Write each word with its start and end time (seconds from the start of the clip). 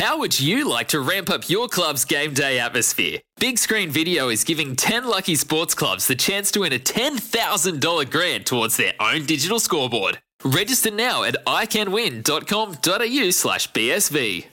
How 0.00 0.16
would 0.16 0.40
you 0.40 0.66
like 0.66 0.88
to 0.88 1.00
ramp 1.00 1.28
up 1.28 1.50
your 1.50 1.68
club's 1.68 2.06
game 2.06 2.32
day 2.32 2.58
atmosphere? 2.58 3.18
Big 3.38 3.58
Screen 3.58 3.90
Video 3.90 4.30
is 4.30 4.44
giving 4.44 4.74
10 4.74 5.04
lucky 5.04 5.34
sports 5.34 5.74
clubs 5.74 6.06
the 6.06 6.14
chance 6.14 6.50
to 6.52 6.60
win 6.60 6.72
a 6.72 6.78
$10,000 6.78 8.10
grant 8.10 8.46
towards 8.46 8.78
their 8.78 8.94
own 8.98 9.26
digital 9.26 9.60
scoreboard. 9.60 10.22
Register 10.42 10.90
now 10.90 11.22
at 11.22 11.36
iCanWin.com.au 11.44 13.30
slash 13.30 13.70
BSV. 13.72 14.46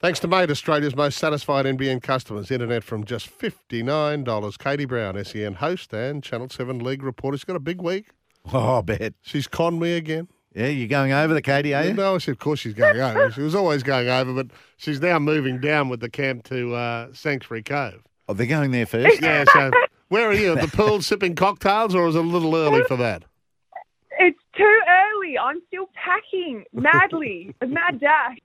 Thanks 0.00 0.20
to 0.20 0.28
Mate, 0.28 0.50
Australia's 0.50 0.94
most 0.94 1.16
satisfied 1.16 1.64
NBN 1.64 2.02
customers. 2.02 2.50
Internet 2.50 2.84
from 2.84 3.04
just 3.04 3.30
$59. 3.38 4.58
Katie 4.58 4.84
Brown, 4.84 5.24
SEN 5.24 5.54
host 5.54 5.94
and 5.94 6.22
Channel 6.22 6.50
7 6.50 6.78
League 6.80 7.02
reporter. 7.02 7.38
She's 7.38 7.44
got 7.44 7.56
a 7.56 7.60
big 7.60 7.80
week. 7.80 8.08
Oh, 8.52 8.80
I 8.80 8.82
bet. 8.82 9.14
She's 9.22 9.46
conned 9.46 9.80
me 9.80 9.94
again. 9.94 10.28
Yeah, 10.54 10.68
you're 10.68 10.86
going 10.88 11.12
over 11.12 11.34
the 11.34 11.42
Katie, 11.42 11.74
are 11.74 11.84
you? 11.84 11.94
No, 11.94 12.14
I 12.14 12.18
said, 12.18 12.32
of 12.32 12.38
course 12.38 12.60
she's 12.60 12.74
going 12.74 13.00
over. 13.00 13.30
She 13.32 13.42
was 13.42 13.56
always 13.56 13.82
going 13.82 14.08
over, 14.08 14.32
but 14.32 14.46
she's 14.76 15.00
now 15.00 15.18
moving 15.18 15.60
down 15.60 15.88
with 15.88 15.98
the 15.98 16.08
camp 16.08 16.44
to 16.44 16.74
uh, 16.74 17.08
Sanctuary 17.12 17.64
Cove. 17.64 18.02
Oh, 18.28 18.34
they're 18.34 18.46
going 18.46 18.70
there 18.70 18.86
first? 18.86 19.20
Yeah, 19.22 19.44
so 19.52 19.72
where 20.08 20.28
are 20.28 20.34
you? 20.34 20.56
At 20.56 20.60
the 20.60 20.76
pool 20.76 21.02
sipping 21.02 21.34
cocktails, 21.34 21.94
or 21.94 22.06
is 22.06 22.14
it 22.14 22.20
a 22.20 22.22
little 22.22 22.54
early 22.54 22.84
for 22.84 22.96
that? 22.96 23.24
It's 24.20 24.38
too 24.56 24.80
early. 24.88 25.36
I'm 25.36 25.60
still 25.66 25.88
packing 25.94 26.64
madly. 26.72 27.54
a 27.60 27.66
mad 27.66 27.98
dash. 27.98 28.38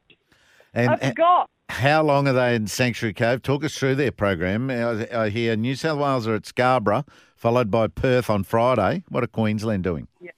And 0.74 0.90
I 0.90 1.10
forgot. 1.10 1.50
how 1.70 2.02
long 2.02 2.28
are 2.28 2.34
they 2.34 2.56
in 2.56 2.66
Sanctuary 2.66 3.14
Cove? 3.14 3.44
Talk 3.44 3.64
us 3.64 3.76
through 3.78 3.96
their 3.96 4.12
program. 4.12 4.72
I, 4.72 5.08
I 5.16 5.30
hear 5.30 5.56
New 5.56 5.76
South 5.76 6.00
Wales 6.00 6.28
are 6.28 6.34
at 6.36 6.48
Scarborough, 6.48 7.06
followed 7.36 7.70
by 7.70 7.88
Perth 7.88 8.32
on 8.32 8.44
Friday. 8.44 9.04
What 9.10 9.24
are 9.24 9.28
Queensland 9.28 9.84
doing? 9.84 10.08
Yeah. 10.20 10.32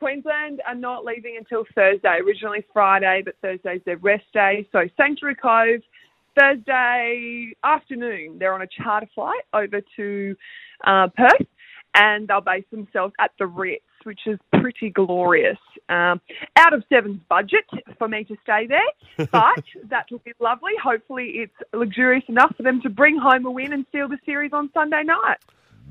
Queensland 0.00 0.62
are 0.66 0.74
not 0.74 1.04
leaving 1.04 1.36
until 1.36 1.64
Thursday. 1.74 2.18
Originally 2.24 2.64
Friday, 2.72 3.22
but 3.24 3.34
Thursday's 3.42 3.82
their 3.84 3.98
rest 3.98 4.24
day. 4.32 4.66
So 4.72 4.80
Sanctuary 4.96 5.36
Cove, 5.36 5.80
Thursday 6.38 7.52
afternoon, 7.62 8.38
they're 8.38 8.54
on 8.54 8.62
a 8.62 8.66
charter 8.66 9.06
flight 9.14 9.42
over 9.52 9.80
to 9.96 10.36
uh, 10.86 11.08
Perth, 11.14 11.46
and 11.94 12.26
they'll 12.26 12.40
base 12.40 12.64
themselves 12.70 13.12
at 13.20 13.32
the 13.38 13.46
Ritz, 13.46 13.84
which 14.04 14.20
is 14.26 14.38
pretty 14.58 14.88
glorious. 14.88 15.58
Um, 15.90 16.20
out 16.56 16.72
of 16.72 16.82
Seven's 16.88 17.20
budget 17.28 17.66
for 17.98 18.08
me 18.08 18.24
to 18.24 18.36
stay 18.42 18.66
there, 18.66 19.26
but 19.32 19.64
that 19.90 20.06
will 20.10 20.20
be 20.20 20.32
lovely. 20.40 20.72
Hopefully, 20.82 21.32
it's 21.34 21.70
luxurious 21.74 22.24
enough 22.28 22.54
for 22.56 22.62
them 22.62 22.80
to 22.82 22.88
bring 22.88 23.18
home 23.18 23.44
a 23.44 23.50
win 23.50 23.74
and 23.74 23.84
seal 23.92 24.08
the 24.08 24.18
series 24.24 24.52
on 24.54 24.70
Sunday 24.72 25.02
night. 25.02 25.38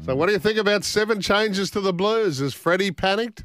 So, 0.02 0.16
what 0.16 0.28
do 0.28 0.32
you 0.32 0.40
think 0.40 0.58
about 0.58 0.84
seven 0.84 1.22
changes 1.22 1.70
to 1.72 1.82
the 1.82 1.94
Blues? 1.94 2.40
Is 2.42 2.54
Freddie 2.54 2.92
panicked? 2.92 3.44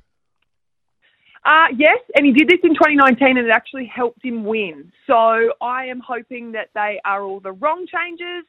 Uh, 1.45 1.67
yes, 1.77 1.99
and 2.15 2.25
he 2.25 2.33
did 2.33 2.49
this 2.49 2.61
in 2.63 2.71
2019 2.71 3.37
and 3.37 3.47
it 3.47 3.51
actually 3.51 3.85
helped 3.87 4.25
him 4.25 4.45
win. 4.45 4.91
So 5.07 5.53
I 5.61 5.87
am 5.87 6.01
hoping 6.01 6.53
that 6.53 6.71
they 6.75 7.01
are 7.05 7.23
all 7.23 7.41
the 7.41 7.53
wrong 7.53 7.87
changes 7.87 8.45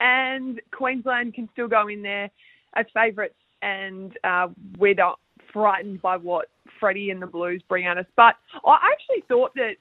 and 0.00 0.60
Queensland 0.72 1.34
can 1.34 1.48
still 1.52 1.68
go 1.68 1.86
in 1.88 2.02
there 2.02 2.28
as 2.74 2.86
favourites 2.92 3.36
and 3.62 4.16
uh, 4.24 4.48
we're 4.78 4.94
not 4.94 5.20
frightened 5.52 6.02
by 6.02 6.16
what 6.16 6.48
Freddie 6.80 7.10
and 7.10 7.22
the 7.22 7.26
Blues 7.26 7.62
bring 7.68 7.86
at 7.86 7.98
us. 7.98 8.06
But 8.16 8.36
I 8.66 8.78
actually 8.92 9.22
thought 9.28 9.52
that 9.54 9.76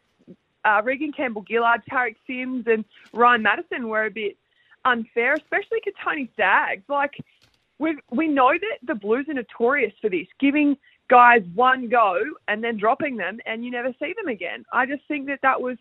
uh, 0.65 0.81
Reagan 0.83 1.11
Campbell 1.11 1.45
Gillard, 1.47 1.81
Tariq 1.89 2.15
Sims, 2.27 2.65
and 2.67 2.83
Ryan 3.13 3.41
Matterson 3.41 3.87
were 3.87 4.05
a 4.05 4.11
bit 4.11 4.37
unfair, 4.85 5.33
especially 5.33 5.79
to 5.85 5.91
Tony 6.03 6.29
Staggs. 6.33 6.83
Like, 6.89 7.13
we 7.79 7.97
we 8.11 8.27
know 8.27 8.51
that 8.51 8.85
the 8.85 8.95
Blues 8.95 9.27
are 9.29 9.33
notorious 9.33 9.93
for 10.01 10.09
this, 10.09 10.27
giving 10.39 10.77
guys 11.09 11.41
one 11.53 11.89
go 11.89 12.17
and 12.47 12.63
then 12.63 12.77
dropping 12.77 13.17
them, 13.17 13.39
and 13.45 13.63
you 13.65 13.71
never 13.71 13.93
see 13.99 14.13
them 14.15 14.27
again. 14.27 14.63
I 14.71 14.85
just 14.85 15.01
think 15.07 15.27
that 15.27 15.39
that 15.41 15.61
was 15.61 15.77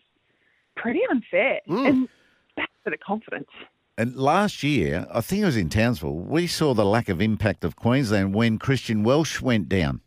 pretty 0.75 1.01
unfair, 1.09 1.59
mm. 1.67 1.87
and 1.87 2.09
back 2.55 2.69
to 2.83 2.89
the 2.89 2.97
confidence. 2.97 3.49
And 3.97 4.15
last 4.15 4.63
year, 4.63 5.05
I 5.13 5.19
think 5.21 5.41
it 5.41 5.45
was 5.45 5.57
in 5.57 5.69
Townsville, 5.69 6.15
we 6.15 6.47
saw 6.47 6.73
the 6.73 6.85
lack 6.85 7.09
of 7.09 7.21
impact 7.21 7.65
of 7.65 7.75
Queensland 7.75 8.33
when 8.33 8.57
Christian 8.57 9.03
Welch 9.03 9.41
went 9.41 9.67
down. 9.67 10.01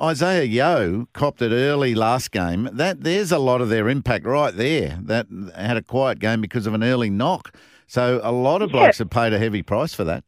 Isaah 0.00 0.44
Yeo 0.44 1.08
copped 1.12 1.42
it 1.42 1.52
early 1.52 1.94
last 1.94 2.30
game. 2.30 2.70
That 2.72 3.02
there's 3.02 3.32
a 3.32 3.38
lot 3.38 3.60
of 3.60 3.68
their 3.68 3.88
impact 3.88 4.24
right 4.24 4.56
there. 4.56 4.98
That 5.02 5.26
had 5.54 5.76
a 5.76 5.82
quiet 5.82 6.20
game 6.20 6.40
because 6.40 6.66
of 6.66 6.72
an 6.72 6.82
early 6.82 7.10
knock. 7.10 7.54
So 7.86 8.20
a 8.22 8.32
lot 8.32 8.62
of 8.62 8.70
Yeah. 8.70 8.84
blokes 8.84 8.98
have 8.98 9.10
paid 9.10 9.32
a 9.32 9.38
heavy 9.38 9.62
price 9.62 9.92
for 9.92 10.04
that. 10.04 10.24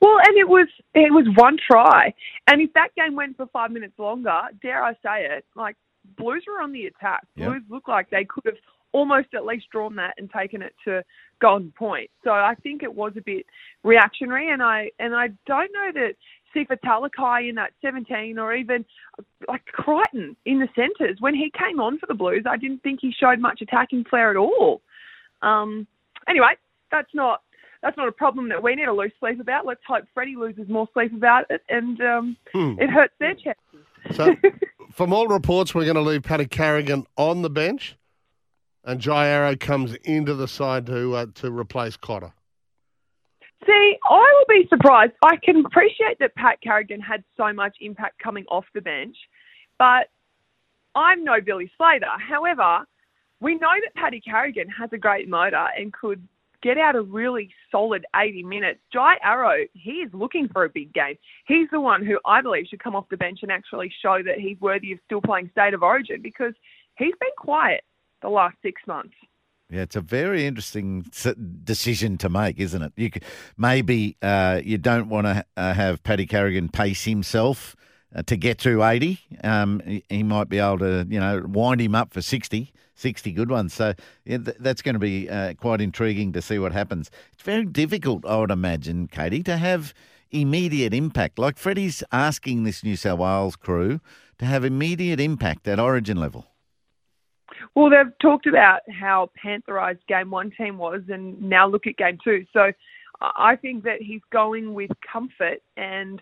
Well, 0.00 0.18
and 0.26 0.36
it 0.36 0.48
was 0.48 0.68
it 0.94 1.12
was 1.12 1.26
one 1.36 1.56
try, 1.70 2.12
and 2.46 2.60
if 2.60 2.72
that 2.74 2.94
game 2.96 3.14
went 3.14 3.36
for 3.36 3.46
five 3.46 3.70
minutes 3.70 3.98
longer, 3.98 4.38
dare 4.62 4.84
I 4.84 4.92
say 4.94 5.26
it, 5.36 5.44
like 5.54 5.76
Blues 6.16 6.44
were 6.46 6.62
on 6.62 6.72
the 6.72 6.86
attack. 6.86 7.26
Yep. 7.36 7.48
Blues 7.48 7.62
looked 7.68 7.88
like 7.88 8.10
they 8.10 8.24
could 8.24 8.44
have 8.44 8.58
almost 8.92 9.28
at 9.34 9.44
least 9.44 9.66
drawn 9.70 9.96
that 9.96 10.14
and 10.18 10.30
taken 10.30 10.62
it 10.62 10.74
to 10.84 11.02
golden 11.40 11.72
point. 11.72 12.10
So 12.24 12.30
I 12.30 12.54
think 12.62 12.82
it 12.82 12.94
was 12.94 13.12
a 13.16 13.22
bit 13.22 13.46
reactionary, 13.84 14.50
and 14.50 14.62
I 14.62 14.90
and 14.98 15.14
I 15.14 15.28
don't 15.46 15.72
know 15.72 15.90
that 15.94 16.14
Sifa 16.54 16.78
Talakai 16.84 17.48
in 17.48 17.54
that 17.56 17.72
17 17.82 18.38
or 18.38 18.54
even 18.54 18.84
like 19.48 19.64
Crichton 19.66 20.36
in 20.44 20.58
the 20.58 20.68
centres 20.74 21.18
when 21.20 21.34
he 21.34 21.50
came 21.58 21.80
on 21.80 21.98
for 21.98 22.06
the 22.06 22.14
Blues, 22.14 22.44
I 22.48 22.56
didn't 22.56 22.82
think 22.82 23.00
he 23.02 23.12
showed 23.12 23.38
much 23.38 23.60
attacking 23.60 24.04
flair 24.04 24.30
at 24.30 24.36
all. 24.36 24.80
Um, 25.42 25.86
anyway, 26.28 26.54
that's 26.90 27.14
not 27.14 27.42
that's 27.86 27.96
not 27.96 28.08
a 28.08 28.12
problem 28.12 28.48
that 28.48 28.60
we 28.60 28.74
need 28.74 28.86
to 28.86 28.92
lose 28.92 29.12
sleep 29.20 29.38
about. 29.38 29.64
Let's 29.64 29.80
hope 29.86 30.04
Freddie 30.12 30.34
loses 30.34 30.68
more 30.68 30.88
sleep 30.92 31.12
about 31.14 31.44
it, 31.50 31.62
and 31.68 32.00
um, 32.00 32.36
it 32.52 32.90
hurts 32.90 33.14
their 33.20 33.34
chances. 33.34 34.16
So, 34.16 34.34
from 34.92 35.12
all 35.12 35.28
reports, 35.28 35.72
we're 35.72 35.84
going 35.84 35.94
to 35.94 36.00
leave 36.00 36.24
Paddy 36.24 36.46
Carrigan 36.46 37.06
on 37.16 37.42
the 37.42 37.50
bench, 37.50 37.96
and 38.82 38.98
Jai 39.00 39.28
Arrow 39.28 39.54
comes 39.54 39.94
into 40.02 40.34
the 40.34 40.48
side 40.48 40.86
to 40.86 41.14
uh, 41.14 41.26
to 41.36 41.52
replace 41.52 41.96
Cotter. 41.96 42.32
See, 43.64 43.96
I 44.10 44.44
will 44.48 44.62
be 44.62 44.66
surprised. 44.68 45.12
I 45.24 45.36
can 45.36 45.64
appreciate 45.64 46.18
that 46.18 46.34
Pat 46.34 46.60
Carrigan 46.60 47.00
had 47.00 47.22
so 47.36 47.52
much 47.52 47.76
impact 47.80 48.18
coming 48.20 48.46
off 48.48 48.64
the 48.74 48.80
bench, 48.80 49.16
but 49.78 50.08
I'm 50.96 51.22
no 51.22 51.40
Billy 51.40 51.70
Slater. 51.76 52.06
However, 52.18 52.84
we 53.40 53.54
know 53.54 53.74
that 53.84 53.94
Paddy 53.94 54.20
Carrigan 54.20 54.68
has 54.70 54.90
a 54.92 54.98
great 54.98 55.28
motor 55.28 55.66
and 55.78 55.92
could 55.92 56.26
get 56.66 56.78
out 56.78 56.96
a 56.96 57.02
really 57.02 57.48
solid 57.70 58.04
80 58.14 58.42
minutes. 58.42 58.80
Jai 58.92 59.14
Arrow, 59.22 59.66
he 59.72 59.90
is 59.90 60.10
looking 60.12 60.48
for 60.52 60.64
a 60.64 60.68
big 60.68 60.92
game. 60.92 61.14
He's 61.46 61.68
the 61.70 61.80
one 61.80 62.04
who 62.04 62.18
I 62.26 62.42
believe 62.42 62.66
should 62.68 62.82
come 62.82 62.96
off 62.96 63.08
the 63.08 63.16
bench 63.16 63.38
and 63.42 63.52
actually 63.52 63.92
show 64.02 64.18
that 64.24 64.40
he's 64.40 64.60
worthy 64.60 64.90
of 64.90 64.98
still 65.04 65.20
playing 65.20 65.48
State 65.52 65.74
of 65.74 65.84
Origin 65.84 66.20
because 66.22 66.54
he's 66.98 67.14
been 67.20 67.30
quiet 67.38 67.82
the 68.20 68.30
last 68.30 68.56
six 68.62 68.82
months. 68.84 69.14
Yeah, 69.70 69.82
it's 69.82 69.94
a 69.94 70.00
very 70.00 70.44
interesting 70.44 71.06
decision 71.62 72.18
to 72.18 72.28
make, 72.28 72.58
isn't 72.58 72.82
it? 72.82 72.92
You 72.96 73.10
could, 73.10 73.24
maybe 73.56 74.16
uh, 74.20 74.60
you 74.64 74.78
don't 74.78 75.08
want 75.08 75.28
to 75.28 75.44
uh, 75.56 75.72
have 75.72 76.02
Paddy 76.02 76.26
Carrigan 76.26 76.68
pace 76.68 77.04
himself 77.04 77.76
to 78.22 78.36
get 78.36 78.60
through 78.60 78.84
80. 78.84 79.18
Um, 79.44 79.80
he, 80.08 80.22
might 80.22 80.48
be 80.48 80.58
able 80.58 80.78
to, 80.78 81.06
you 81.08 81.20
know, 81.20 81.44
wind 81.46 81.80
him 81.80 81.94
up 81.94 82.12
for 82.12 82.22
60, 82.22 82.72
60 82.94 83.32
good 83.32 83.50
ones. 83.50 83.74
So 83.74 83.94
yeah, 84.24 84.38
th- 84.38 84.56
that's 84.60 84.82
going 84.82 84.94
to 84.94 84.98
be 84.98 85.28
uh, 85.28 85.54
quite 85.54 85.80
intriguing 85.80 86.32
to 86.32 86.42
see 86.42 86.58
what 86.58 86.72
happens. 86.72 87.10
It's 87.32 87.42
very 87.42 87.64
difficult, 87.64 88.24
I 88.24 88.38
would 88.38 88.50
imagine, 88.50 89.08
Katie, 89.08 89.42
to 89.44 89.56
have 89.56 89.92
immediate 90.30 90.94
impact. 90.94 91.38
Like 91.38 91.58
Freddie's 91.58 92.02
asking 92.12 92.64
this 92.64 92.82
New 92.82 92.96
South 92.96 93.18
Wales 93.18 93.56
crew 93.56 94.00
to 94.38 94.44
have 94.44 94.64
immediate 94.64 95.20
impact 95.20 95.68
at 95.68 95.78
origin 95.78 96.16
level. 96.16 96.46
Well, 97.74 97.90
they've 97.90 98.18
talked 98.20 98.46
about 98.46 98.80
how 98.90 99.30
pantherised 99.40 100.06
game 100.08 100.30
one 100.30 100.50
team 100.50 100.78
was, 100.78 101.02
and 101.08 101.40
now 101.42 101.68
look 101.68 101.86
at 101.86 101.96
game 101.96 102.18
two. 102.22 102.44
So 102.52 102.72
I 103.20 103.56
think 103.56 103.84
that 103.84 104.00
he's 104.00 104.22
going 104.32 104.74
with 104.74 104.90
comfort 105.10 105.62
and 105.76 106.20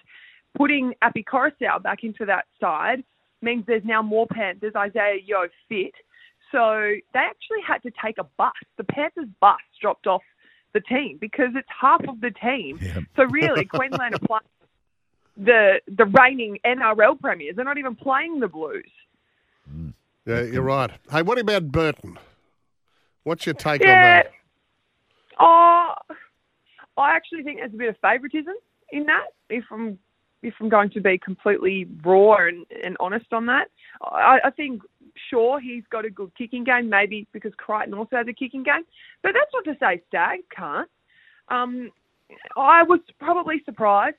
putting 0.57 0.95
Api 1.03 1.25
Koroisau 1.25 1.83
back 1.83 2.05
into 2.05 2.25
that 2.27 2.47
side 2.61 3.05
means 3.43 3.65
there's 3.67 3.85
now 3.85 4.03
more 4.03 4.27
Panthers. 4.27 4.73
Isaah 4.75 5.17
Yeo 5.25 5.49
fit. 5.69 5.95
So 6.53 6.95
they 7.13 7.21
actually 7.21 7.63
had 7.67 7.83
to 7.83 7.91
take 8.03 8.19
a 8.19 8.25
bus. 8.37 8.53
The 8.77 8.85
Panthers 8.85 9.29
bus 9.41 9.59
dropped 9.81 10.07
off 10.07 10.23
the 10.73 10.81
team 10.81 11.19
because 11.21 11.51
it's 11.55 11.69
half 11.69 12.03
of 12.09 12.21
the 12.21 12.31
team. 12.31 12.79
So 13.17 13.25
really, 13.25 13.65
Queensland 13.75 14.15
are 14.15 14.19
playing 14.19 14.43
the 15.37 15.81
the 15.89 16.05
reigning 16.05 16.59
NRL 16.65 17.21
premiers. 17.21 17.57
They're 17.57 17.65
not 17.65 17.79
even 17.79 17.97
playing 17.97 18.41
the 18.41 18.49
Blues. 18.49 18.85
Mm. 19.71 19.95
Yeah, 20.27 20.43
you're 20.43 20.63
right. 20.63 20.91
Hey, 21.11 21.23
what 21.23 21.39
about 21.39 21.71
Burton? 21.71 22.19
What's 23.25 23.47
your 23.47 23.55
take 23.55 23.83
on 23.83 23.89
that? 23.89 24.33
Oh, 25.39 25.95
I 26.97 27.17
actually 27.17 27.43
think 27.43 27.59
there's 27.59 27.75
a 27.75 27.77
bit 27.77 27.89
of 27.89 27.97
favouritism 28.01 28.55
in 28.91 29.07
that. 29.07 29.27
If 29.51 29.65
I'm 29.71 29.99
if 30.45 30.55
I'm 30.61 30.69
going 30.69 30.91
to 30.91 31.01
be 31.01 31.19
completely 31.19 31.89
raw 32.05 32.37
and, 32.47 32.67
and 32.85 32.97
honest 33.01 33.33
on 33.33 33.47
that, 33.47 33.69
I, 34.03 34.39
I 34.45 34.51
think 34.51 34.83
sure 35.31 35.59
he's 35.61 35.85
got 35.91 36.05
a 36.05 36.11
good 36.11 36.31
kicking 36.37 36.65
game, 36.65 36.89
maybe 36.89 37.27
because 37.33 37.53
Crichton 37.57 37.95
also 37.95 38.17
has 38.17 38.29
a 38.29 38.33
kicking 38.33 38.63
game, 38.63 38.85
but 39.23 39.33
that's 39.33 39.51
not 39.53 39.65
to 39.65 39.79
say 39.81 40.03
Stag 40.09 40.41
can't. 40.55 40.89
Um, 41.49 41.91
I 42.57 42.83
was 42.83 43.01
probably 43.19 43.63
surprised, 43.65 44.17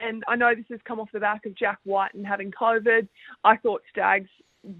and 0.00 0.22
I 0.28 0.36
know 0.36 0.54
this 0.54 0.64
has 0.70 0.80
come 0.84 1.00
off 1.00 1.08
the 1.12 1.20
back 1.20 1.46
of 1.46 1.54
Jack 1.54 1.78
Wighton 1.84 2.24
having 2.24 2.50
COVID. 2.50 3.08
I 3.44 3.56
thought 3.56 3.82
Staggs 3.90 4.30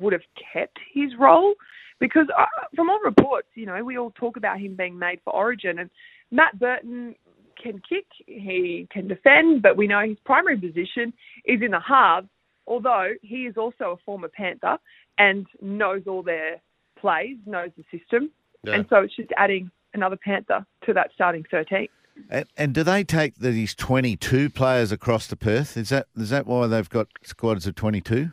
would 0.00 0.12
have 0.12 0.22
kept 0.52 0.78
his 0.92 1.10
role, 1.18 1.54
because 2.00 2.26
uh, 2.36 2.46
from 2.74 2.90
all 2.90 3.00
reports, 3.04 3.48
you 3.54 3.66
know, 3.66 3.82
we 3.84 3.98
all 3.98 4.12
talk 4.12 4.36
about 4.36 4.58
him 4.58 4.76
being 4.76 4.98
made 4.98 5.20
for 5.24 5.34
Origin, 5.34 5.78
and 5.78 5.90
Matt 6.30 6.58
Burton 6.58 7.14
can 7.62 7.80
kick, 7.88 8.06
he 8.26 8.86
can 8.90 9.08
defend, 9.08 9.62
but 9.62 9.76
we 9.76 9.86
know 9.86 10.00
his 10.06 10.18
primary 10.24 10.56
position 10.58 11.12
is 11.44 11.60
in 11.62 11.70
the 11.72 11.80
halves. 11.80 12.28
Although 12.66 13.12
he 13.22 13.46
is 13.46 13.56
also 13.56 13.92
a 13.92 13.96
former 14.04 14.28
Panther 14.28 14.76
and 15.16 15.46
knows 15.62 16.02
all 16.06 16.22
their 16.22 16.60
plays, 16.96 17.36
knows 17.46 17.70
the 17.76 17.84
system, 17.96 18.30
Yeah. 18.62 18.74
and 18.74 18.86
so 18.90 18.98
it's 18.98 19.16
just 19.16 19.30
adding 19.36 19.70
another 19.94 20.16
Panther 20.16 20.66
to 20.86 20.92
that 20.92 21.10
starting 21.14 21.44
thirteen. 21.50 21.88
And, 22.30 22.46
and 22.56 22.74
do 22.74 22.82
they 22.82 23.04
take 23.04 23.36
these 23.36 23.74
22 23.76 24.50
players 24.50 24.90
across 24.90 25.28
to 25.28 25.36
Perth? 25.36 25.76
Is 25.76 25.88
that 25.90 26.08
is 26.16 26.30
that 26.30 26.46
why 26.46 26.66
they've 26.66 26.88
got 26.88 27.06
squads 27.22 27.66
of 27.66 27.74
22? 27.74 28.30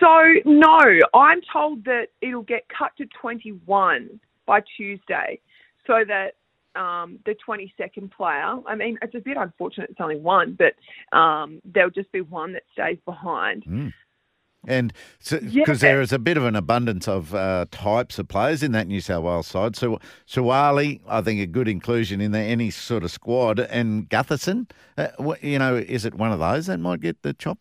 So 0.00 0.34
no, 0.44 0.78
I'm 1.14 1.40
told 1.52 1.84
that 1.84 2.08
it'll 2.20 2.42
get 2.42 2.66
cut 2.76 2.90
to 2.98 3.06
21 3.20 4.20
by 4.46 4.60
Tuesday, 4.76 5.40
so 5.86 6.04
that 6.06 6.34
um, 6.76 7.18
the 7.24 7.34
22nd 7.46 8.10
player. 8.12 8.56
I 8.66 8.74
mean, 8.74 8.98
it's 9.02 9.14
a 9.14 9.20
bit 9.20 9.36
unfortunate 9.36 9.90
it's 9.90 10.00
only 10.00 10.16
one, 10.16 10.58
but 10.58 10.74
um, 11.16 11.60
there'll 11.64 11.90
just 11.90 12.10
be 12.12 12.20
one 12.20 12.52
that 12.54 12.62
stays 12.72 12.98
behind. 13.04 13.64
And 14.66 14.92
because 15.20 15.54
Yeah. 15.54 15.64
there 15.66 16.00
is 16.00 16.12
a 16.12 16.18
bit 16.18 16.36
of 16.36 16.44
an 16.44 16.56
abundance 16.56 17.06
of 17.06 17.34
uh, 17.34 17.66
types 17.70 18.18
of 18.18 18.28
players 18.28 18.62
in 18.62 18.72
that 18.72 18.86
New 18.86 19.00
South 19.00 19.22
Wales 19.24 19.46
side. 19.46 19.76
So 19.76 19.98
Suaalii, 20.26 21.00
I 21.06 21.20
think 21.20 21.40
a 21.40 21.46
good 21.46 21.68
inclusion 21.68 22.20
in 22.20 22.32
there, 22.32 22.48
any 22.48 22.70
sort 22.70 23.04
of 23.04 23.10
squad. 23.10 23.60
And 23.60 24.08
Gutherson, 24.08 24.70
uh, 24.96 25.08
you 25.42 25.58
know, 25.58 25.76
is 25.76 26.04
it 26.06 26.14
one 26.14 26.32
of 26.32 26.38
those 26.38 26.66
that 26.66 26.78
might 26.78 27.00
get 27.00 27.22
the 27.22 27.34
chop? 27.34 27.58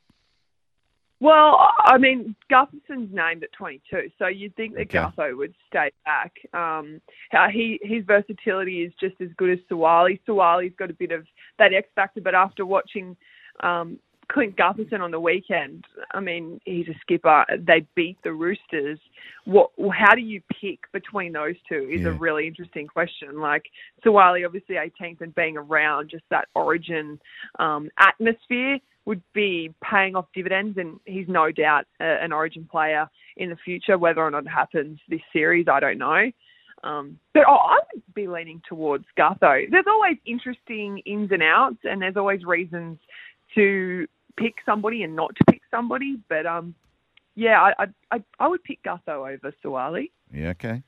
Well, 1.24 1.72
I 1.86 1.98
mean, 1.98 2.36
Gutherson's 2.52 3.08
named 3.14 3.46
at 3.46 3.54
22, 3.54 4.12
so 4.20 4.28
you'd 4.28 4.54
think 4.58 4.74
that 4.74 4.94
Okay. 4.94 4.98
Gutho 4.98 5.38
would 5.38 5.56
stay 5.70 5.90
back. 6.04 6.34
Um, 6.54 7.00
how 7.32 7.48
he 7.48 7.80
his 7.82 8.04
versatility 8.04 8.84
is 8.84 8.92
just 9.00 9.16
as 9.22 9.30
good 9.38 9.52
as 9.52 9.60
Suaalii. 9.72 10.20
Suaalii's 10.28 10.76
got 10.76 10.90
a 10.90 10.94
bit 10.94 11.14
of 11.14 11.26
that 11.60 11.74
X 11.74 11.88
factor, 11.96 12.20
but 12.20 12.36
after 12.36 12.66
watching 12.66 13.16
um, 13.62 14.00
Clint 14.32 14.56
Gutherson 14.56 15.02
on 15.02 15.12
the 15.12 15.20
weekend, 15.20 15.86
I 16.14 16.20
mean, 16.20 16.60
he's 16.66 16.88
a 16.88 16.98
skipper. 17.02 17.46
They 17.60 17.86
beat 17.96 18.18
the 18.24 18.34
Roosters. 18.34 19.00
What? 19.46 19.72
How 19.92 20.16
do 20.16 20.22
you 20.22 20.42
pick 20.62 20.80
between 20.92 21.34
those 21.34 21.56
two? 21.68 21.90
Is 21.92 22.06
a 22.06 22.12
really 22.12 22.48
interesting 22.48 22.88
question. 22.88 23.40
Like 23.40 23.64
Suaalii, 24.06 24.46
obviously 24.46 24.76
18th, 24.76 25.22
and 25.22 25.36
being 25.36 25.58
around 25.58 26.10
just 26.10 26.24
that 26.30 26.48
Origin 26.56 27.20
um, 27.60 27.90
atmosphere 28.00 28.80
would 29.06 29.22
be 29.34 29.74
paying 29.84 30.16
off 30.16 30.26
dividends, 30.34 30.78
and 30.78 31.00
he's 31.06 31.28
no 31.28 31.52
doubt 31.52 31.86
a, 32.00 32.24
an 32.24 32.32
Origin 32.32 32.68
player 32.70 33.10
in 33.38 33.50
the 33.50 33.58
future. 33.58 33.98
Whether 33.98 34.22
or 34.22 34.32
not 34.32 34.46
it 34.46 34.50
happens 34.50 35.00
this 35.10 35.22
series, 35.32 35.68
I 35.68 35.80
don't 35.80 35.98
know. 35.98 36.32
Um, 36.84 37.18
but 37.34 37.44
oh, 37.48 37.56
I 37.56 37.80
would 37.94 38.04
be 38.14 38.28
leaning 38.28 38.62
towards 38.68 39.06
Gutho. 39.18 39.70
There's 39.70 39.86
always 39.88 40.18
interesting 40.26 41.00
ins 41.06 41.32
and 41.32 41.42
outs, 41.42 41.78
and 41.84 42.02
there's 42.02 42.18
always 42.18 42.44
reasons 42.44 43.00
to 43.56 44.08
pick 44.38 44.56
somebody 44.66 45.04
and 45.04 45.16
not 45.16 45.36
to 45.36 45.44
pick 45.50 45.62
somebody. 45.72 46.18
But 46.30 46.46
um, 46.46 46.76
yeah, 47.36 47.62
I 47.62 47.84
I, 47.84 47.86
I, 48.12 48.24
I 48.40 48.48
would 48.48 48.64
pick 48.64 48.84
Gutho 48.84 49.34
over 49.34 49.54
Suaalii. 49.64 50.12
Yeah, 50.32 50.50
okay. 50.50 50.84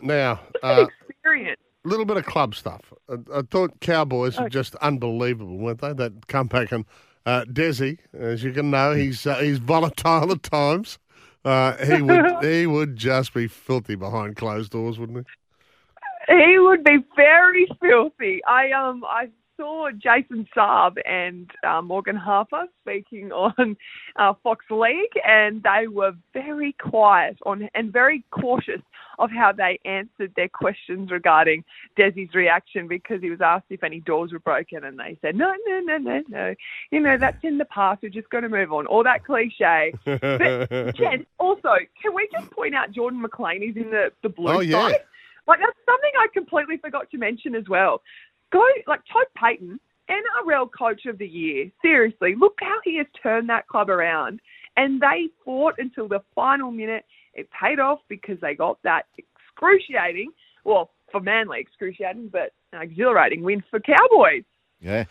Now, 0.00 0.40
Good 0.62 1.56
a 1.86 1.88
little 1.88 2.04
bit 2.04 2.16
of 2.16 2.26
club 2.26 2.54
stuff. 2.54 2.92
I, 3.08 3.14
I 3.34 3.42
thought 3.42 3.80
Cowboys 3.80 4.38
were 4.38 4.48
just 4.48 4.74
unbelievable, 4.76 5.56
weren't 5.56 5.80
they? 5.80 5.92
That 5.92 6.26
comeback 6.26 6.72
and 6.72 6.84
uh, 7.24 7.44
Desi, 7.44 7.98
as 8.12 8.42
you 8.42 8.52
can 8.52 8.70
know, 8.70 8.92
he's 8.92 9.26
uh, 9.26 9.36
he's 9.36 9.58
volatile 9.58 10.30
at 10.32 10.42
times. 10.42 10.98
Uh, 11.44 11.76
he 11.84 12.02
would 12.02 12.44
he 12.44 12.66
would 12.66 12.96
just 12.96 13.32
be 13.32 13.46
filthy 13.48 13.94
behind 13.94 14.36
closed 14.36 14.72
doors, 14.72 14.98
wouldn't 14.98 15.18
he? 15.18 16.34
He 16.34 16.58
would 16.58 16.82
be 16.82 16.98
very 17.14 17.68
filthy. 17.80 18.42
I 18.44 18.72
um 18.72 19.04
I 19.04 19.28
saw 19.56 19.90
Jason 19.90 20.46
Saab 20.56 20.96
and 21.06 21.50
uh, 21.66 21.82
Morgan 21.82 22.16
Harper 22.16 22.66
speaking 22.82 23.32
on 23.32 23.76
uh, 24.16 24.32
Fox 24.42 24.64
League, 24.70 25.12
and 25.26 25.62
they 25.62 25.86
were 25.88 26.12
very 26.32 26.72
quiet 26.80 27.36
on 27.46 27.68
and 27.74 27.92
very 27.92 28.24
cautious 28.30 28.80
of 29.18 29.30
how 29.30 29.50
they 29.50 29.78
answered 29.86 30.30
their 30.36 30.48
questions 30.48 31.10
regarding 31.10 31.64
Desi's 31.98 32.34
reaction 32.34 32.86
because 32.86 33.22
he 33.22 33.30
was 33.30 33.40
asked 33.40 33.64
if 33.70 33.82
any 33.82 34.00
doors 34.00 34.32
were 34.32 34.38
broken, 34.40 34.84
and 34.84 34.98
they 34.98 35.16
said 35.22 35.34
no, 35.36 35.52
no, 35.66 35.80
no, 35.80 35.96
no, 35.98 36.22
no. 36.28 36.54
You 36.90 37.00
know 37.00 37.16
that's 37.18 37.42
in 37.42 37.58
the 37.58 37.64
past. 37.66 38.02
We're 38.02 38.10
just 38.10 38.28
going 38.30 38.42
to 38.42 38.50
move 38.50 38.72
on. 38.72 38.86
All 38.86 39.02
that 39.04 39.24
cliche. 39.24 39.92
But 40.04 40.20
Jen, 40.96 41.24
also, 41.38 41.70
can 42.02 42.14
we 42.14 42.28
just 42.32 42.50
point 42.50 42.74
out 42.74 42.92
Jordan 42.92 43.22
McLean 43.22 43.62
is 43.62 43.76
in 43.76 43.90
the 43.90 44.12
the 44.22 44.28
blue 44.28 44.52
Oh, 44.56 44.60
yeah. 44.60 44.88
side? 44.88 45.00
Like 45.48 45.60
that's 45.60 45.78
something 45.86 46.10
I 46.18 46.26
completely 46.34 46.76
forgot 46.76 47.08
to 47.12 47.18
mention 47.18 47.54
as 47.54 47.68
well. 47.68 48.02
Go 48.52 48.64
like 48.86 49.00
Todd 49.12 49.26
Payten, 49.36 49.78
NRL 50.08 50.68
Coach 50.76 51.06
of 51.06 51.18
the 51.18 51.26
Year. 51.26 51.70
Seriously, 51.82 52.34
look 52.38 52.54
how 52.60 52.78
he 52.84 52.98
has 52.98 53.06
turned 53.22 53.48
that 53.48 53.66
club 53.66 53.90
around. 53.90 54.40
And 54.76 55.00
they 55.00 55.28
fought 55.44 55.74
until 55.78 56.08
the 56.08 56.20
final 56.34 56.70
minute. 56.70 57.04
It 57.34 57.48
paid 57.50 57.80
off 57.80 58.00
because 58.08 58.38
they 58.40 58.54
got 58.54 58.78
that 58.82 59.06
excruciating, 59.18 60.30
well, 60.64 60.90
for 61.12 61.20
Manly 61.20 61.60
excruciating, 61.60 62.28
but 62.28 62.52
exhilarating 62.72 63.42
win 63.42 63.62
for 63.70 63.80
Cowboys. 63.80 64.44
Yeah. 64.80 65.04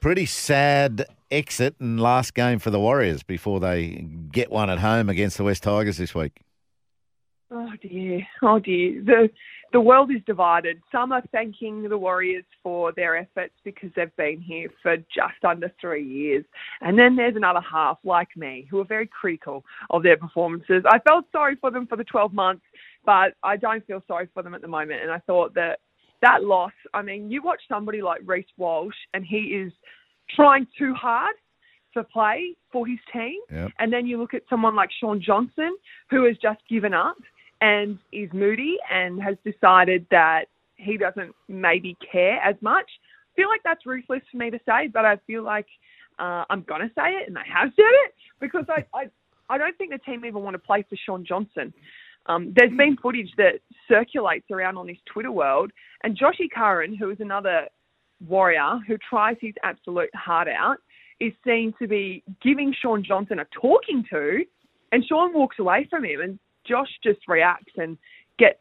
Pretty 0.00 0.26
sad 0.26 1.06
exit 1.30 1.74
and 1.80 2.00
last 2.00 2.34
game 2.34 2.58
for 2.58 2.70
the 2.70 2.78
Warriors 2.78 3.22
before 3.22 3.60
they 3.60 4.06
get 4.30 4.50
one 4.50 4.68
at 4.68 4.78
home 4.78 5.08
against 5.08 5.36
the 5.38 5.44
West 5.44 5.62
Tigers 5.62 5.96
this 5.96 6.14
week. 6.14 6.43
Oh 7.74 7.88
dear, 7.88 8.26
oh 8.42 8.58
dear. 8.58 9.02
The 9.04 9.28
the 9.72 9.80
world 9.80 10.10
is 10.12 10.22
divided. 10.24 10.80
Some 10.92 11.10
are 11.10 11.22
thanking 11.32 11.88
the 11.88 11.98
Warriors 11.98 12.44
for 12.62 12.92
their 12.92 13.16
efforts 13.16 13.54
because 13.64 13.90
they've 13.96 14.14
been 14.16 14.40
here 14.40 14.68
for 14.82 14.96
just 14.96 15.44
under 15.46 15.72
three 15.80 16.06
years, 16.06 16.44
and 16.80 16.98
then 16.98 17.16
there's 17.16 17.36
another 17.36 17.60
half 17.60 17.98
like 18.04 18.28
me 18.36 18.68
who 18.70 18.78
are 18.80 18.84
very 18.84 19.08
critical 19.08 19.64
of 19.90 20.02
their 20.02 20.16
performances. 20.16 20.84
I 20.88 21.00
felt 21.00 21.24
sorry 21.32 21.56
for 21.60 21.70
them 21.70 21.86
for 21.86 21.96
the 21.96 22.04
12 22.04 22.32
months, 22.32 22.62
but 23.04 23.34
I 23.42 23.56
don't 23.56 23.84
feel 23.86 24.02
sorry 24.06 24.28
for 24.32 24.42
them 24.44 24.54
at 24.54 24.60
the 24.60 24.68
moment. 24.68 25.02
And 25.02 25.10
I 25.10 25.18
thought 25.20 25.54
that 25.54 25.80
that 26.22 26.44
loss. 26.44 26.72
I 26.92 27.02
mean, 27.02 27.30
you 27.30 27.42
watch 27.42 27.60
somebody 27.68 28.00
like 28.00 28.20
Reece 28.24 28.46
Walsh, 28.56 28.94
and 29.12 29.24
he 29.24 29.38
is 29.38 29.72
trying 30.36 30.66
too 30.78 30.94
hard 30.94 31.34
to 31.94 32.04
play 32.04 32.54
for 32.70 32.86
his 32.86 32.98
team. 33.12 33.40
Yep. 33.50 33.70
And 33.78 33.92
then 33.92 34.06
you 34.06 34.18
look 34.18 34.34
at 34.34 34.42
someone 34.48 34.76
like 34.76 34.90
Shaun 35.00 35.20
Johnson, 35.20 35.76
who 36.10 36.24
has 36.26 36.36
just 36.38 36.60
given 36.68 36.94
up 36.94 37.16
and 37.60 37.98
is 38.12 38.30
moody 38.32 38.76
and 38.90 39.22
has 39.22 39.36
decided 39.44 40.06
that 40.10 40.46
he 40.76 40.96
doesn't 40.96 41.34
maybe 41.48 41.96
care 42.10 42.40
as 42.42 42.56
much. 42.60 42.90
I 43.32 43.36
feel 43.36 43.48
like 43.48 43.62
that's 43.64 43.86
ruthless 43.86 44.22
for 44.30 44.36
me 44.36 44.50
to 44.50 44.60
say, 44.66 44.88
but 44.88 45.04
I 45.04 45.16
feel 45.26 45.42
like 45.42 45.66
uh, 46.18 46.44
I'm 46.50 46.62
going 46.62 46.82
to 46.82 46.90
say 46.94 47.10
it, 47.10 47.28
and 47.28 47.38
I 47.38 47.44
have 47.52 47.70
said 47.74 47.84
it 48.06 48.14
because 48.40 48.64
I, 48.68 48.84
I, 48.96 49.08
I 49.48 49.58
don't 49.58 49.76
think 49.76 49.90
the 49.90 49.98
team 49.98 50.24
even 50.24 50.42
want 50.42 50.54
to 50.54 50.58
play 50.58 50.84
for 50.88 50.96
Shaun 50.96 51.24
Johnson. 51.24 51.72
Um, 52.26 52.52
there's 52.56 52.74
been 52.76 52.96
footage 52.96 53.30
that 53.36 53.60
circulates 53.88 54.50
around 54.50 54.76
on 54.76 54.86
this 54.86 54.96
Twitter 55.12 55.32
world, 55.32 55.72
and 56.02 56.16
Joshy 56.16 56.50
Curran, 56.54 56.94
who 56.96 57.10
is 57.10 57.18
another 57.20 57.66
warrior 58.26 58.78
who 58.86 58.96
tries 59.10 59.36
his 59.40 59.54
absolute 59.62 60.14
heart 60.14 60.48
out, 60.48 60.78
is 61.20 61.32
seen 61.44 61.74
to 61.78 61.86
be 61.86 62.22
giving 62.42 62.74
Shaun 62.80 63.04
Johnson 63.04 63.40
a 63.40 63.46
talking 63.60 64.04
to, 64.10 64.44
and 64.92 65.04
Shaun 65.04 65.34
walks 65.34 65.58
away 65.58 65.86
from 65.90 66.04
him, 66.04 66.20
and 66.20 66.38
Josh 66.66 66.88
just 67.02 67.20
reacts 67.28 67.72
and 67.76 67.98
gets 68.38 68.60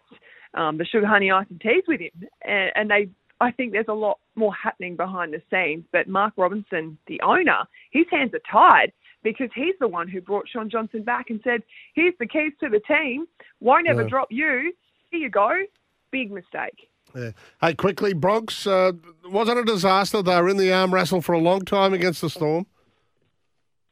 um, 0.53 0.77
the 0.77 0.85
sugar 0.85 1.07
honey 1.07 1.31
ice 1.31 1.47
and 1.49 1.59
teas 1.59 1.83
with 1.87 2.01
him, 2.01 2.27
and, 2.43 2.71
and 2.75 2.91
they. 2.91 3.09
I 3.41 3.51
think 3.51 3.73
there's 3.73 3.85
a 3.89 3.93
lot 3.93 4.19
more 4.35 4.53
happening 4.53 4.95
behind 4.95 5.33
the 5.33 5.41
scenes, 5.51 5.83
but 5.91 6.07
Mark 6.07 6.33
Robinson, 6.37 6.97
the 7.07 7.19
owner, 7.21 7.63
his 7.91 8.05
hands 8.09 8.31
are 8.33 8.39
tied 8.49 8.93
because 9.21 9.49
he's 9.53 9.75
the 9.81 9.87
one 9.87 10.07
who 10.07 10.21
brought 10.21 10.47
Shaun 10.47 10.69
Johnson 10.69 11.03
back 11.03 11.29
and 11.29 11.41
said, 11.43 11.61
"Here's 11.93 12.13
the 12.19 12.27
keys 12.27 12.53
to 12.61 12.69
the 12.69 12.79
team. 12.79 13.27
Won't 13.59 13.87
ever 13.87 14.03
Yeah. 14.03 14.07
drop 14.09 14.27
you. 14.31 14.73
Here 15.11 15.19
you 15.19 15.29
go." 15.29 15.63
Big 16.11 16.31
mistake. 16.31 16.87
Yeah. 17.15 17.31
Hey, 17.59 17.73
quickly, 17.73 18.13
Bronx, 18.13 18.65
uh, 18.65 18.93
wasn't 19.25 19.59
a 19.59 19.63
disaster. 19.63 20.21
They 20.21 20.39
were 20.41 20.49
in 20.49 20.57
the 20.57 20.71
arm 20.71 20.93
wrestle 20.93 21.21
for 21.21 21.33
a 21.33 21.39
long 21.39 21.61
time 21.65 21.93
against 21.93 22.21
the 22.21 22.29
Storm. 22.29 22.65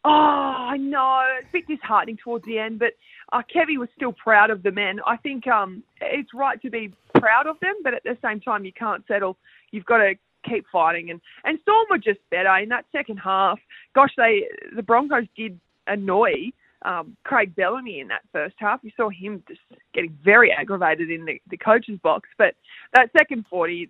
Oh, 0.04 0.10
I 0.10 0.78
know. 0.78 1.24
It's 1.40 1.48
a 1.50 1.52
bit 1.52 1.68
disheartening 1.68 2.18
towards 2.18 2.46
the 2.46 2.58
end, 2.58 2.80
but 2.80 2.94
uh, 3.32 3.42
Kevy 3.54 3.78
was 3.78 3.90
still 3.96 4.14
proud 4.14 4.50
of 4.50 4.64
the 4.64 4.72
men. 4.72 5.00
I 5.06 5.18
think 5.18 5.48
um, 5.48 5.84
it's 6.02 6.34
right 6.34 6.62
to 6.62 6.70
be 6.70 6.94
proud 7.20 7.48
of 7.48 7.60
them, 7.62 7.76
but 7.84 7.94
at 7.94 8.04
the 8.04 8.18
same 8.24 8.40
time, 8.40 8.66
you 8.66 8.74
can't 8.74 9.04
settle. 9.08 9.38
You've 9.72 9.86
got 9.86 9.98
to 9.98 10.16
keep 10.48 10.66
fighting. 10.72 11.12
And, 11.12 11.22
and 11.44 11.60
Storm 11.62 11.86
were 11.90 11.98
just 11.98 12.20
better 12.30 12.56
in 12.58 12.70
that 12.70 12.86
second 12.92 13.18
half. 13.18 13.60
Gosh, 13.96 14.12
they 14.18 14.48
the 14.76 14.84
Broncos 14.84 15.28
did 15.36 15.60
annoy 15.88 16.52
um, 16.84 17.16
Craig 17.24 17.56
Bellamy 17.56 18.00
in 18.00 18.08
that 18.08 18.22
first 18.32 18.56
half. 18.58 18.80
You 18.84 18.92
saw 18.98 19.10
him 19.10 19.44
just 19.48 19.62
getting 19.94 20.18
very 20.24 20.52
aggravated 20.52 21.10
in 21.12 21.26
the, 21.26 21.42
the 21.50 21.58
coach's 21.58 22.00
box. 22.00 22.28
But 22.38 22.56
that 22.94 23.12
second 23.18 23.46
40, 23.50 23.90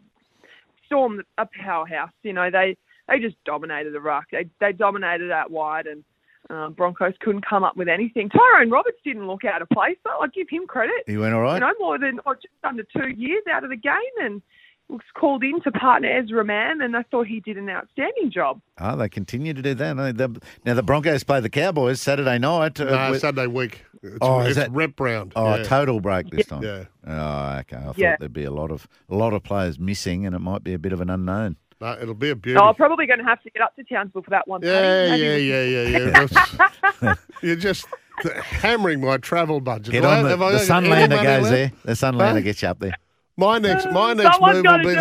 Storm 0.85 1.21
a 1.37 1.47
powerhouse. 1.63 2.11
You 2.21 2.33
know, 2.33 2.51
they 2.51 2.75
they 3.07 3.19
just 3.19 3.37
dominated 3.45 3.93
the 3.93 4.01
ruck. 4.01 4.25
They 4.31 4.45
they 4.59 4.73
dominated 4.73 5.31
out 5.31 5.49
wide, 5.49 5.87
and 5.87 6.03
uh, 6.51 6.69
Broncos 6.69 7.13
couldn't 7.21 7.45
come 7.47 7.63
up 7.63 7.77
with 7.77 7.87
anything. 7.87 8.29
Tyrone 8.29 8.69
Roberts 8.69 8.97
didn't 9.05 9.27
look 9.27 9.45
out 9.45 9.61
of 9.61 9.69
place, 9.69 9.97
though. 10.03 10.19
I 10.19 10.27
give 10.27 10.49
him 10.49 10.67
credit. 10.67 11.03
He 11.07 11.17
went 11.17 11.33
all 11.33 11.41
right. 11.41 11.55
You 11.55 11.59
know, 11.61 11.73
more 11.79 11.97
than 11.97 12.19
or 12.25 12.35
just 12.35 12.47
under 12.63 12.83
two 12.83 13.09
years 13.09 13.43
out 13.51 13.63
of 13.63 13.69
the 13.69 13.77
game, 13.77 13.93
and 14.21 14.41
was 14.89 14.99
called 15.17 15.41
in 15.41 15.61
to 15.61 15.71
partner 15.71 16.09
Ezra 16.09 16.43
Mam, 16.43 16.81
and 16.81 16.97
I 16.97 17.03
thought 17.03 17.25
he 17.25 17.39
did 17.39 17.57
an 17.57 17.69
outstanding 17.69 18.29
job. 18.29 18.59
Oh, 18.77 18.97
they 18.97 19.07
continue 19.07 19.53
to 19.53 19.61
do 19.61 19.73
that. 19.73 19.95
Now 20.65 20.73
the 20.73 20.83
Broncos 20.83 21.23
play 21.23 21.39
the 21.39 21.49
Cowboys 21.49 22.01
Saturday 22.01 22.37
night. 22.39 22.77
uh, 22.81 22.83
No, 22.83 23.11
with- 23.11 23.21
Sunday 23.21 23.47
week. 23.47 23.85
It's, 24.03 24.17
Oh, 24.19 24.41
is 24.41 24.47
it's 24.47 24.57
that- 24.57 24.71
rep 24.71 24.99
round. 24.99 25.31
oh, 25.37 25.55
yeah. 25.55 25.63
total 25.63 26.01
break 26.01 26.29
this 26.31 26.47
time. 26.47 26.63
Yeah. 26.63 26.85
Oh, 27.07 27.59
okay. 27.59 27.77
I 27.77 27.83
thought 27.83 27.97
Yeah. 27.97 28.15
there'd 28.19 28.33
be 28.33 28.43
a 28.43 28.51
lot 28.51 28.69
of 28.71 28.85
a 29.09 29.15
lot 29.15 29.31
of 29.33 29.43
players 29.43 29.79
missing, 29.79 30.25
and 30.25 30.35
it 30.35 30.39
might 30.39 30.63
be 30.63 30.73
a 30.73 30.79
bit 30.79 30.91
of 30.91 30.99
an 30.99 31.09
unknown. 31.09 31.55
No, 31.81 31.97
it'll 31.99 32.13
be 32.13 32.29
a 32.29 32.35
beauty. 32.35 32.59
Oh, 32.61 32.73
probably 32.73 33.07
going 33.07 33.19
to 33.19 33.25
have 33.25 33.41
to 33.41 33.49
get 33.49 33.61
up 33.63 33.75
to 33.75 33.83
Townsville 33.83 34.21
for 34.21 34.29
that 34.29 34.47
one. 34.47 34.61
yeah, 34.61 35.09
Paddy. 35.09 35.21
yeah, 35.23 35.29
Maybe- 35.29 35.45
yeah, 35.45 36.09
yeah, 36.21 36.27
yeah. 37.01 37.15
You're 37.41 37.55
just 37.55 37.85
hammering 38.43 39.01
my 39.01 39.17
travel 39.17 39.59
budget. 39.59 39.91
Get 39.93 40.05
on 40.05 40.23
the, 40.23 40.29
have 40.29 40.41
I 40.43 40.51
the 40.51 40.57
Sunlander 40.59 41.23
goes 41.23 41.49
there. 41.49 41.71
The 41.83 41.93
Sunlander 41.93 42.33
Huh? 42.33 42.39
gets 42.41 42.61
you 42.61 42.67
up 42.67 42.79
there. 42.79 42.93
My 43.35 43.57
next, 43.57 43.89
my 43.91 44.13
next 44.13 44.35
Someone's 44.35 44.57
move 44.57 44.65
will 44.65 44.77
be 44.79 44.83
do 44.83 44.93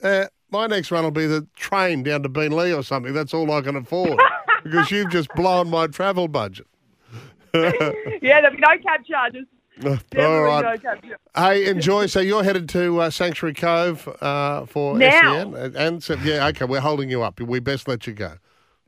the. 0.00 0.24
Uh, 0.24 0.26
my 0.50 0.66
next 0.66 0.90
one 0.90 1.04
will 1.04 1.10
be 1.10 1.26
the 1.26 1.46
train 1.56 2.02
down 2.02 2.22
to 2.24 2.28
Beenleigh 2.28 2.76
or 2.78 2.82
something. 2.82 3.12
That's 3.14 3.32
all 3.32 3.50
I 3.50 3.60
can 3.62 3.76
afford 3.76 4.18
because 4.62 4.90
you've 4.90 5.10
just 5.10 5.28
blown 5.34 5.70
my 5.70 5.86
travel 5.86 6.28
budget. 6.28 6.66
yeah, 7.54 7.70
there'll 8.40 8.50
be 8.50 8.58
no 8.58 8.76
cab 8.82 9.04
charges. 9.06 9.44
All 9.84 9.96
Definitely 10.10 10.38
right. 10.38 10.62
no 10.64 10.70
cab 10.78 11.02
charges. 11.02 11.18
Hey, 11.36 11.66
enjoy. 11.66 12.06
So 12.06 12.20
you're 12.20 12.44
headed 12.44 12.68
to 12.70 13.00
uh, 13.00 13.10
Sanctuary 13.10 13.54
Cove 13.54 14.08
uh, 14.20 14.66
for 14.66 14.96
Now. 14.98 15.42
SEN, 15.42 15.54
and, 15.54 15.76
and 15.76 16.02
so, 16.02 16.14
yeah, 16.24 16.46
okay, 16.48 16.64
we're 16.64 16.80
holding 16.80 17.10
you 17.10 17.22
up. 17.22 17.40
We 17.40 17.60
best 17.60 17.88
let 17.88 18.06
you 18.06 18.12
go. 18.14 18.34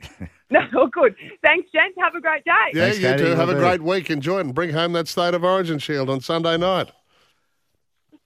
No, 0.53 0.59
all 0.77 0.89
good. 0.89 1.15
Thanks, 1.45 1.71
gents. 1.71 1.95
Have 2.03 2.17
a 2.17 2.21
great 2.21 2.45
day. 2.45 2.51
Yeah, 2.75 2.87
Thanks, 2.87 2.99
you 2.99 3.05
Katie. 3.07 3.23
do. 3.23 3.37
Have 3.37 3.51
a 3.51 3.55
great 3.55 3.83
week. 3.83 4.11
Enjoy 4.11 4.39
it 4.39 4.47
and 4.47 4.53
bring 4.53 4.71
home 4.71 4.95
that 4.95 5.07
State 5.07 5.33
of 5.33 5.45
Origin 5.45 5.79
shield 5.79 6.11
on 6.11 6.21
Sunday 6.21 6.57
night. 6.57 6.91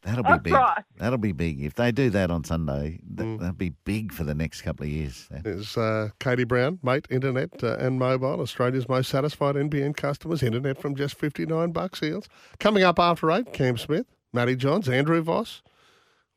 That'll 0.04 0.22
be 0.22 0.28
That's 0.28 0.42
big. 0.42 0.52
right. 0.52 0.84
That'll 0.98 1.18
be 1.18 1.32
big. 1.32 1.62
If 1.62 1.74
they 1.74 1.90
do 1.90 2.10
that 2.10 2.30
on 2.30 2.44
Sunday, 2.44 3.00
th- 3.16 3.26
Mm. 3.26 3.38
that'll 3.40 3.54
be 3.54 3.70
big 3.84 4.12
for 4.12 4.22
the 4.24 4.34
next 4.34 4.60
couple 4.62 4.84
of 4.84 4.90
years. 4.90 5.28
Is 5.46 5.76
uh, 5.78 6.10
Katie 6.20 6.44
Brown, 6.44 6.78
mate, 6.82 7.06
internet 7.10 7.64
uh, 7.64 7.76
and 7.78 7.98
mobile, 7.98 8.40
Australia's 8.40 8.86
most 8.88 9.08
satisfied 9.08 9.54
NBN 9.56 9.96
customers, 9.96 10.42
internet 10.42 10.78
from 10.78 10.94
just 10.94 11.14
59 11.18 11.72
bucks 11.72 12.02
eels. 12.02 12.28
Coming 12.60 12.82
up 12.82 12.98
after 12.98 13.30
8, 13.32 13.52
Cam 13.54 13.78
Smith, 13.78 14.06
Matty 14.32 14.56
Johns, 14.56 14.88
Andrew 14.90 15.22
Voss. 15.22 15.62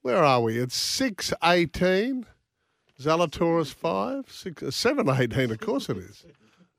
Where 0.01 0.23
are 0.23 0.41
we? 0.41 0.57
It's 0.59 0.77
6.18. 0.77 2.23
Zalatoris 3.01 3.73
5, 3.73 4.31
6, 4.31 4.63
uh, 4.63 4.65
7.18, 4.67 5.51
of 5.51 5.59
course 5.59 5.89
it 5.89 5.97
is. 5.97 6.25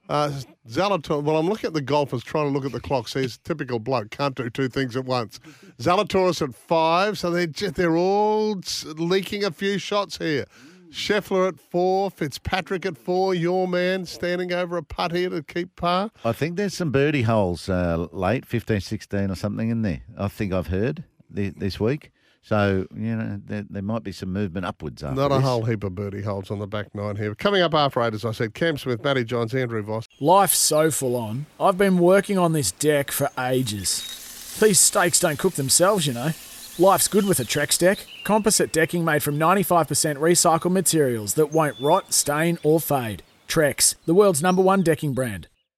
Uh, 0.09 0.41
Zalator, 0.69 1.23
well, 1.23 1.37
I'm 1.37 1.49
looking 1.49 1.69
at 1.69 1.75
the 1.75 1.83
golfers 1.83 2.23
trying 2.25 2.47
to 2.47 2.50
look 2.50 2.65
at 2.65 2.73
the 2.73 2.81
clock. 2.81 3.09
Says 3.09 3.38
typical 3.38 3.79
bloke 3.79 4.11
can't 4.11 4.35
do 4.35 4.49
two 4.49 4.69
things 4.69 4.97
at 4.97 5.05
once. 5.05 5.38
Zalatoris 5.79 6.41
at 6.43 6.55
five, 6.55 7.19
so 7.19 7.31
they're 7.31 7.47
just, 7.47 7.75
they're 7.75 7.97
all 7.97 8.61
leaking 8.97 9.45
a 9.45 9.50
few 9.50 9.79
shots 9.79 10.19
here. 10.19 10.47
Scheffler 10.91 11.49
at 11.49 11.61
four, 11.61 12.11
Fitzpatrick 12.11 12.87
at 12.87 12.97
four, 12.97 13.35
your 13.35 13.69
man 13.69 14.07
standing 14.07 14.53
over 14.55 14.79
a 14.79 14.83
putt 14.83 15.12
here 15.12 15.29
to 15.29 15.43
keep 15.43 15.77
par. 15.77 16.11
I 16.25 16.33
think 16.33 16.57
there's 16.57 16.73
some 16.73 16.91
birdie 16.91 17.23
holes 17.23 17.69
uh, 17.69 18.07
late, 18.11 18.47
15, 18.47 18.81
16 18.81 19.31
or 19.31 19.35
something 19.35 19.69
in 19.69 19.83
there. 19.83 20.00
I 20.17 20.29
think 20.29 20.55
I've 20.55 20.69
heard 20.69 21.05
thi- 21.35 21.50
this 21.50 21.79
week. 21.79 22.11
So, 22.42 22.87
you 22.95 23.14
know, 23.16 23.40
there, 23.45 23.64
there 23.68 23.83
might 23.83 24.02
be 24.02 24.12
some 24.12 24.33
movement 24.33 24.64
upwards 24.64 25.02
after 25.02 25.14
Not 25.21 25.30
a 25.33 25.37
this. 25.37 25.45
whole 25.45 25.64
heap 25.64 25.85
of 25.85 25.95
birdie 25.95 26.23
holes 26.23 26.50
on 26.50 26.59
the 26.61 26.66
back 26.66 26.95
nine 26.95 27.16
here. 27.16 27.35
Coming 27.35 27.61
up 27.62 27.75
after 27.75 28.00
eight, 28.02 28.14
as 28.14 28.25
I 28.25 28.33
said, 28.33 28.54
Cam 28.54 28.78
Smith, 28.78 29.02
Matty 29.04 29.25
Johns, 29.25 29.54
Andrew 29.54 29.83
Voss. 29.83 30.07
Life's 30.21 30.57
so 30.57 30.90
full 30.90 31.14
on. 31.16 31.47
I've 31.61 31.76
been 31.76 31.99
working 31.99 32.38
on 32.38 32.52
this 32.52 32.73
deck 32.73 33.11
for 33.11 33.28
ages. 33.38 34.57
These 34.61 34.78
steaks 34.78 35.21
don't 35.21 35.38
cook 35.38 35.54
themselves, 35.54 36.07
you 36.07 36.14
know. 36.14 36.30
Life's 36.78 37.09
good 37.09 37.26
with 37.26 37.40
a 37.40 37.45
Trex 37.45 37.78
deck. 37.78 38.07
Composite 38.25 38.73
decking 38.73 39.04
made 39.04 39.23
from 39.23 39.37
95% 39.38 40.16
recycled 40.16 40.71
materials 40.73 41.35
that 41.35 41.52
won't 41.52 41.78
rot, 41.80 42.12
stain, 42.14 42.59
or 42.62 42.80
fade. 42.80 43.23
Trex, 43.49 43.95
the 44.07 44.14
world's 44.14 44.42
number 44.42 44.62
one 44.62 44.83
decking 44.83 45.12
brand. 45.12 45.49